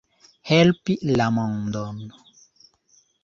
Helpi 0.51 0.95
la 1.19 1.27
mondon. 1.37 2.01